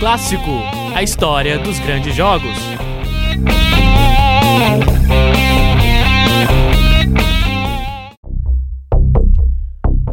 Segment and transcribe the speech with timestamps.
[0.00, 0.50] Clássico,
[0.96, 2.56] a história dos grandes jogos.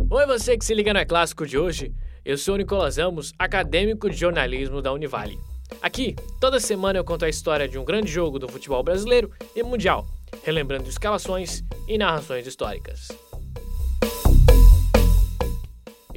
[0.09, 1.93] Oi, você que se liga no É Clássico de hoje.
[2.25, 5.39] Eu sou o Nicolas Amos, acadêmico de jornalismo da Univale.
[5.81, 9.63] Aqui, toda semana eu conto a história de um grande jogo do futebol brasileiro e
[9.63, 10.05] mundial,
[10.43, 13.07] relembrando escalações e narrações históricas.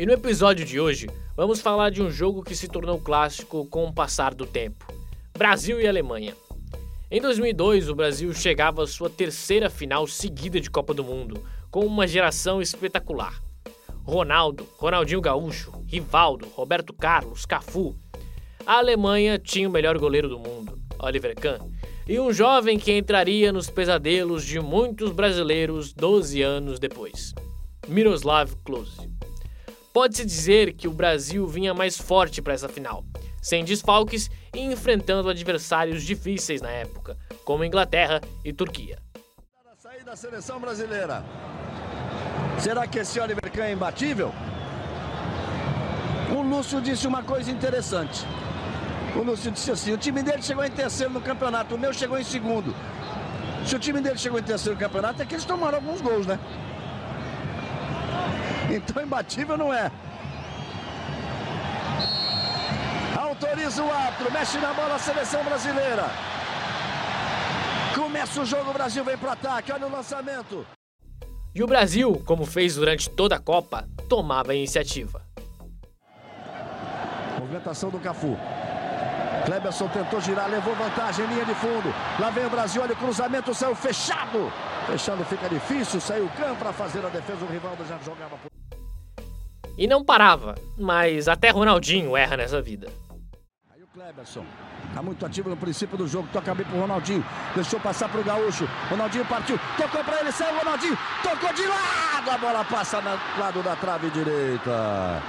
[0.01, 3.85] E no episódio de hoje, vamos falar de um jogo que se tornou clássico com
[3.85, 4.87] o passar do tempo:
[5.37, 6.35] Brasil e Alemanha.
[7.11, 11.85] Em 2002, o Brasil chegava à sua terceira final seguida de Copa do Mundo, com
[11.85, 13.43] uma geração espetacular.
[14.03, 17.95] Ronaldo, Ronaldinho Gaúcho, Rivaldo, Roberto Carlos, Cafu.
[18.65, 21.59] A Alemanha tinha o melhor goleiro do mundo, Oliver Kahn,
[22.09, 27.35] e um jovem que entraria nos pesadelos de muitos brasileiros 12 anos depois,
[27.87, 29.10] Miroslav Klose.
[29.93, 33.05] Pode-se dizer que o Brasil vinha mais forte para essa final,
[33.43, 38.99] sem desfalques e enfrentando adversários difíceis na época, como Inglaterra e Turquia.
[39.77, 41.25] Sair da seleção brasileira.
[42.61, 44.33] Será que esse Oliver Kahn é imbatível?
[46.37, 48.25] O Lúcio disse uma coisa interessante.
[49.17, 52.17] O Lúcio disse assim: o time dele chegou em terceiro no campeonato, o meu chegou
[52.17, 52.73] em segundo.
[53.67, 56.27] Se o time dele chegou em terceiro no campeonato, é que eles tomaram alguns gols,
[56.27, 56.39] né?
[58.77, 59.91] Então imbatível não é.
[63.19, 66.05] Autoriza o árbitro, mexe na bola a seleção brasileira.
[67.95, 70.67] Começa o jogo, o Brasil vem para ataque, olha o lançamento.
[71.55, 75.23] E o Brasil, como fez durante toda a Copa, tomava a iniciativa.
[77.41, 78.37] Movimentação do Cafu.
[79.45, 81.93] Kleberson tentou girar, levou vantagem, linha de fundo.
[82.19, 84.53] Lá vem o Brasil, olha o cruzamento, saiu fechado.
[84.87, 88.60] Fechado fica difícil, saiu o Cam para fazer a defesa, o Rivaldo já jogava por...
[89.81, 92.87] E não parava, mas até Ronaldinho erra nessa vida.
[93.73, 94.45] Aí o Kleberson,
[94.95, 98.69] tá muito ativo no princípio do jogo, toca bem pro Ronaldinho, deixou passar pro Gaúcho.
[98.91, 103.41] Ronaldinho partiu, tocou para ele, saiu o Ronaldinho, tocou de lado, a bola passa no
[103.41, 105.23] lado da trave direita.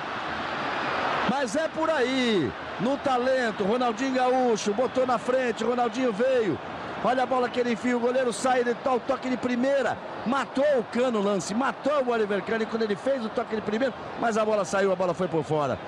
[1.29, 6.59] Mas é por aí, no talento, Ronaldinho Gaúcho, botou na frente, Ronaldinho veio.
[7.03, 9.97] Olha a bola que ele enfia, o goleiro sai, ele dá o toque de primeira,
[10.25, 13.93] matou o cano lance, matou o Oliver Kahn quando ele fez o toque de primeira,
[14.19, 15.79] mas a bola saiu, a bola foi por fora.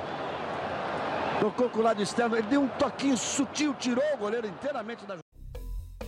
[1.40, 5.18] Tocou com o lado externo, ele deu um toquinho sutil, tirou o goleiro inteiramente da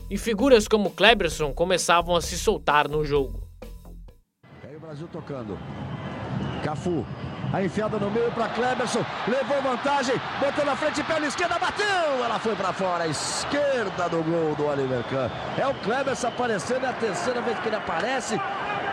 [0.10, 3.48] E figuras como Kleberson começavam a se soltar no jogo.
[4.64, 5.56] Aí o Brasil tocando.
[6.66, 7.06] Cafu.
[7.53, 9.06] A enfiada no meio para Kleberson.
[9.28, 10.16] Levou vantagem.
[10.40, 11.86] Botou na frente, perna esquerda, bateu.
[12.24, 13.08] Ela foi para fora.
[13.08, 15.30] Esquerda do gol do Oliver Kahn.
[15.58, 16.86] É o Kleberson aparecendo.
[16.86, 18.42] É a terceira vez que ele aparece.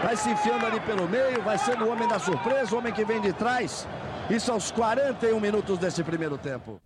[0.04, 1.42] Vai se enfiando ali pelo meio.
[1.42, 2.74] Vai sendo o homem da surpresa.
[2.74, 3.88] O homem que vem de trás.
[4.28, 6.80] Isso aos 41 minutos desse primeiro tempo.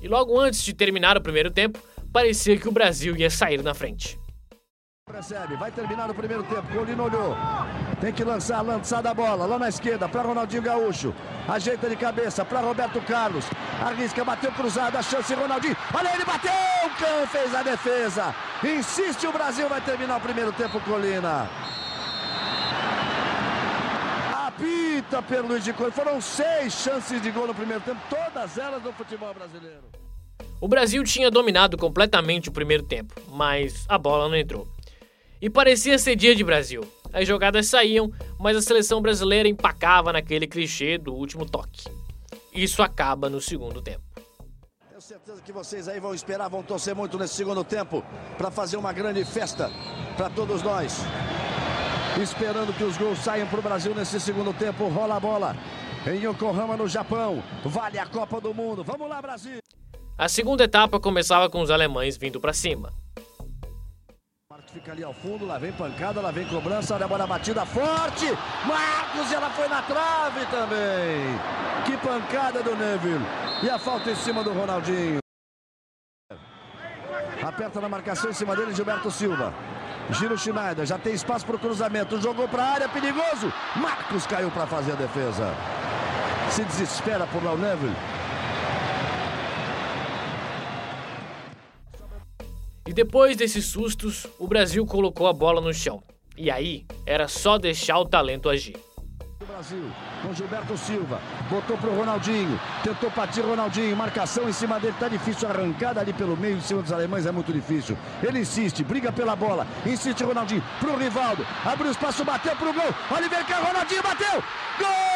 [0.00, 1.78] E logo antes de terminar o primeiro tempo,
[2.12, 4.18] parecia que o Brasil ia sair na frente.
[5.10, 6.66] Recebe, vai terminar o primeiro tempo.
[6.72, 7.36] Colino olhou.
[8.02, 11.14] Tem que lançar, lançar da bola lá na esquerda para Ronaldinho Gaúcho.
[11.46, 13.44] Ajeita de cabeça para Roberto Carlos.
[13.80, 15.76] Arrisca, bateu cruzado, a chance Ronaldinho.
[15.94, 16.50] Olha ele, bateu!
[16.84, 18.34] O Cão fez a defesa.
[18.64, 21.48] Insiste o Brasil, vai terminar o primeiro tempo, Colina.
[24.48, 25.92] Apita pelo Luiz de Cor.
[25.92, 29.84] Foram seis chances de gol no primeiro tempo, todas elas no futebol brasileiro.
[30.60, 34.66] O Brasil tinha dominado completamente o primeiro tempo, mas a bola não entrou.
[35.40, 36.82] E parecia ser dia de Brasil.
[37.12, 41.84] As jogadas saíam, mas a seleção brasileira empacava naquele clichê do último toque.
[42.54, 44.02] Isso acaba no segundo tempo.
[44.88, 48.04] Tenho certeza que vocês aí vão esperar, vão torcer muito nesse segundo tempo
[48.38, 49.70] para fazer uma grande festa
[50.16, 51.00] para todos nós.
[52.20, 54.88] Esperando que os gols saiam para o Brasil nesse segundo tempo.
[54.88, 55.56] Rola a bola
[56.06, 57.42] em Yokohama, no Japão.
[57.64, 58.84] Vale a Copa do Mundo.
[58.84, 59.60] Vamos lá, Brasil!
[60.18, 62.92] A segunda etapa começava com os alemães vindo para cima.
[64.72, 68.24] Fica ali ao fundo, lá vem pancada, lá vem cobrança, olha a bola batida forte.
[68.64, 71.38] Marcos, e ela foi na trave também.
[71.84, 73.20] Que pancada do Neville.
[73.62, 75.18] E a falta em cima do Ronaldinho.
[77.42, 79.52] Aperta na marcação em cima dele, Gilberto Silva.
[80.10, 82.18] Giro Schneider, já tem espaço para o cruzamento.
[82.18, 83.52] Jogou para a área, perigoso.
[83.76, 85.54] Marcos caiu para fazer a defesa.
[86.48, 87.94] Se desespera por lá o Neville.
[92.92, 96.02] E depois desses sustos, o Brasil colocou a bola no chão.
[96.36, 98.76] E aí, era só deixar o talento agir.
[99.48, 99.90] Brasil,
[100.22, 101.18] com Gilberto Silva,
[101.48, 106.36] botou pro Ronaldinho, tentou partir Ronaldinho, marcação em cima dele, tá difícil, arrancada ali pelo
[106.36, 107.96] meio, em cima dos alemães é muito difícil.
[108.22, 113.42] Ele insiste, briga pela bola, insiste Ronaldinho, pro Rivaldo, abriu espaço, bateu pro gol, Oliver
[113.66, 114.44] Ronaldinho bateu,
[114.78, 115.11] gol!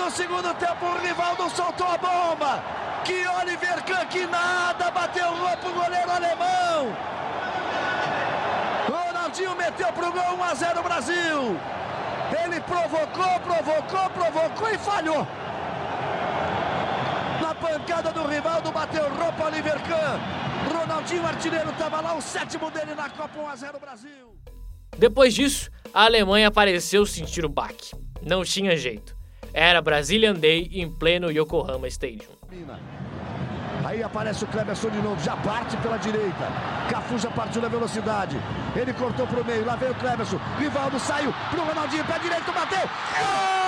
[0.00, 2.62] Do segundo tempo, o Rivaldo soltou a bomba.
[3.04, 6.96] Que Oliver Kahn, que nada, bateu o goleiro alemão.
[8.88, 11.60] Ronaldinho meteu pro gol 1 a 0 Brasil.
[12.44, 15.26] Ele provocou, provocou, provocou e falhou.
[17.42, 20.18] Na pancada do Rivaldo, bateu roupa Oliver Kahn.
[20.72, 24.38] Ronaldinho, artilheiro, estava lá, o sétimo dele na Copa 1 a 0 Brasil.
[24.96, 27.92] Depois disso, a Alemanha pareceu sentir o baque.
[28.22, 29.19] Não tinha jeito.
[29.52, 32.30] Era Brazilian Day em pleno Yokohama Stadium.
[33.84, 36.46] Aí aparece o Cleberson de novo, já parte pela direita.
[36.88, 38.36] Cafu já partiu na velocidade.
[38.76, 40.38] Ele cortou pro meio, lá vem o Cleberson.
[40.58, 42.80] Rivaldo saiu pro Ronaldinho, pé direito, bateu.
[42.80, 43.59] Gol!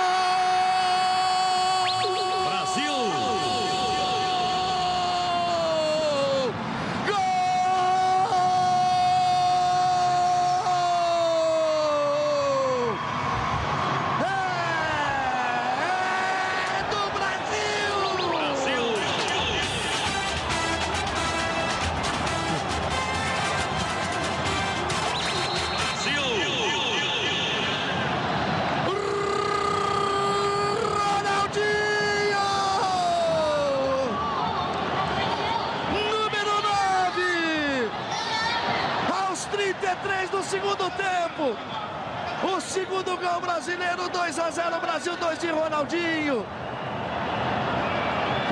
[42.43, 46.45] O segundo gol brasileiro, 2 a 0 Brasil, 2 de Ronaldinho.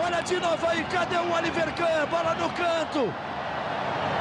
[0.01, 2.05] Olha de novo aí, cadê o Oliver Kahn?
[2.09, 3.13] Bola no canto.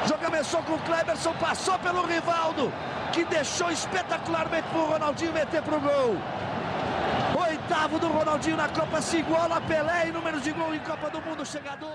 [0.09, 2.73] Jogo começou com o Kleberson, passou pelo Rivaldo,
[3.13, 6.17] que deixou espetacularmente pro Ronaldinho meter pro gol.
[7.49, 11.21] Oitavo do Ronaldinho na Copa, se iguala Pelé em número de gol em Copa do
[11.23, 11.95] Mundo, chega a 12.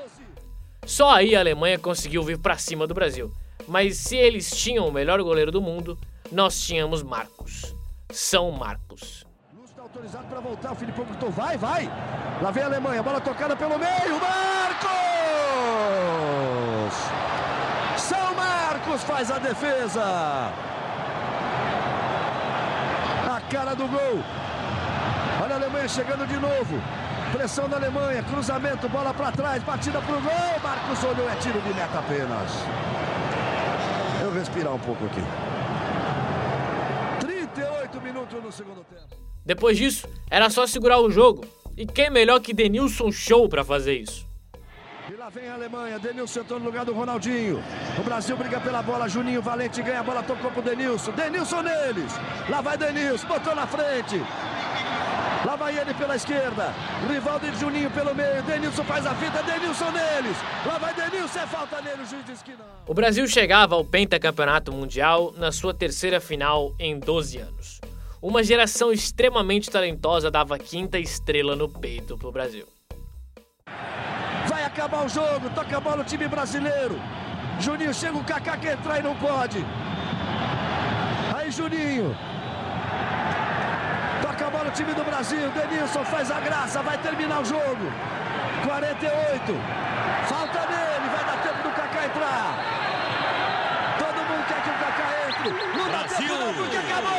[0.85, 3.33] Só aí a Alemanha conseguiu vir para cima do Brasil.
[3.67, 5.97] Mas se eles tinham o melhor goleiro do mundo,
[6.31, 7.75] nós tínhamos Marcos.
[8.11, 9.25] São Marcos.
[9.53, 10.71] Lúcio está autorizado para voltar.
[10.71, 11.89] O Filipão gritou: vai, vai.
[12.41, 13.03] Lá vem a Alemanha.
[13.03, 14.19] Bola tocada pelo meio.
[14.19, 14.91] Marcos!
[17.97, 20.03] São Marcos faz a defesa.
[23.35, 24.23] A cara do gol.
[25.43, 26.81] Olha a Alemanha chegando de novo.
[27.31, 30.59] Pressão da Alemanha, cruzamento, bola para trás, batida pro gol.
[30.63, 32.51] Marcos olhou, é tiro de meta apenas
[34.35, 35.21] respirar um pouco aqui.
[39.45, 41.45] Depois disso, era só segurar o jogo.
[41.77, 44.25] E quem melhor que Denilson Show para fazer isso?
[45.09, 47.61] E lá vem a Alemanha, Denilson entrou no lugar do Ronaldinho.
[47.99, 51.11] O Brasil briga pela bola, Juninho Valente ganha a bola, tocou pro Denilson.
[51.11, 52.11] Denilson neles.
[52.49, 54.19] Lá vai Denilson, botou na frente.
[55.45, 56.73] Lá vai ele pela esquerda.
[57.07, 58.41] Rivaldo e Juninho pelo meio.
[58.43, 59.43] Denilson faz a fita.
[59.43, 60.37] Denilson neles.
[60.65, 61.39] Lá vai Denilson.
[61.39, 62.01] É falta nele.
[62.01, 62.65] O juiz diz que não.
[62.87, 67.79] O Brasil chegava ao pentacampeonato mundial na sua terceira final em 12 anos.
[68.25, 72.65] Uma geração extremamente talentosa dava quinta estrela no peito pro Brasil.
[74.47, 75.47] Vai acabar o jogo.
[75.53, 76.99] Toca a bola o time brasileiro.
[77.59, 79.63] Juninho chega o Kaká que entrar e não pode.
[81.37, 82.15] Aí Juninho
[84.55, 85.51] bola o time do Brasil.
[85.51, 87.85] Denilson faz a graça, vai terminar o jogo.
[88.65, 89.53] 48.
[90.27, 92.57] Falta nele, vai dar tempo do Kaká entrar.
[93.99, 95.77] Todo mundo quer que o Kaká entre.
[95.77, 96.17] Não Brasil.
[96.17, 97.14] tempo não, porque acabou!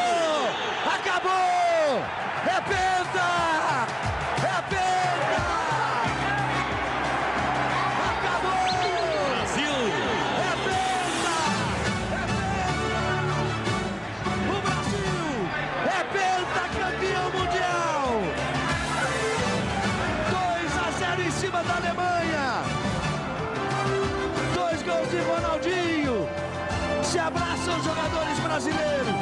[27.27, 29.15] Abraçam os jogadores brasileiros.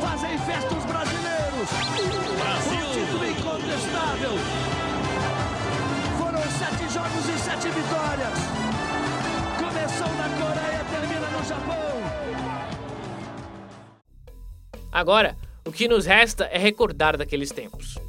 [0.00, 1.68] Fazem festa os brasileiros.
[2.38, 2.86] Brasil.
[2.86, 4.30] Um título incontestável.
[6.18, 8.38] Foram sete jogos e sete vitórias.
[9.58, 11.90] Começou na Coreia, termina no Japão.
[14.92, 17.99] Agora, o que nos resta é recordar daqueles tempos.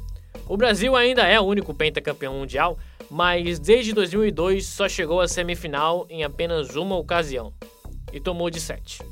[0.46, 2.78] O Brasil ainda é o único pentacampeão mundial,
[3.10, 7.52] mas desde 2002 só chegou à semifinal em apenas uma ocasião
[8.12, 9.02] e tomou de 7.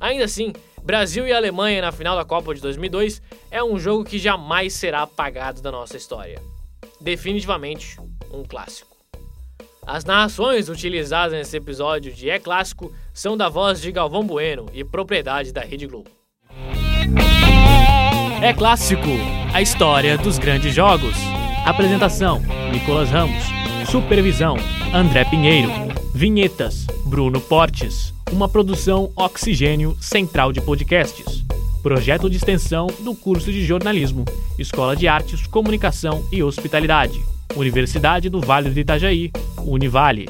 [0.00, 4.18] Ainda assim, Brasil e Alemanha na final da Copa de 2002 é um jogo que
[4.18, 6.40] jamais será apagado da nossa história.
[7.00, 7.98] Definitivamente
[8.32, 8.96] um clássico.
[9.86, 14.84] As narrações utilizadas nesse episódio de É Clássico são da voz de Galvão Bueno e
[14.84, 16.10] propriedade da Rede Globo.
[18.40, 19.08] É Clássico,
[19.52, 21.16] a história dos grandes jogos.
[21.64, 22.42] Apresentação:
[22.72, 23.42] Nicolas Ramos.
[23.90, 24.56] Supervisão:
[24.94, 25.70] André Pinheiro.
[26.14, 31.44] Vinhetas: Bruno Portes uma produção Oxigênio Central de Podcasts.
[31.82, 34.24] projeto de extensão do curso de jornalismo,
[34.58, 37.22] Escola de Artes, Comunicação e Hospitalidade,
[37.56, 40.28] Universidade do Vale do Itajaí, Univale.